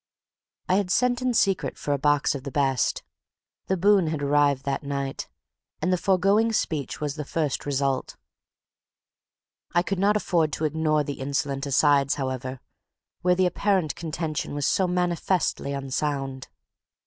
I 0.67 0.77
had 0.77 0.89
sent 0.89 1.21
in 1.21 1.31
secret 1.35 1.77
for 1.77 1.93
a 1.93 1.99
box 1.99 2.33
of 2.33 2.43
the 2.43 2.49
best; 2.49 3.03
the 3.67 3.77
boon 3.77 4.07
had 4.07 4.23
arrived 4.23 4.63
that 4.65 4.81
night; 4.81 5.29
and 5.79 5.93
the 5.93 5.95
foregoing 5.95 6.53
speech 6.53 6.99
was 6.99 7.13
the 7.17 7.23
first 7.23 7.67
result. 7.67 8.17
I 9.75 9.83
could 9.83 10.03
afford 10.03 10.53
to 10.53 10.65
ignore 10.65 11.03
the 11.03 11.19
insolent 11.19 11.67
asides, 11.67 12.15
however, 12.15 12.61
where 13.21 13.35
the 13.35 13.45
apparent 13.45 13.93
contention 13.95 14.55
was 14.55 14.65
so 14.65 14.87
manifestly 14.87 15.71
unsound. 15.71 16.47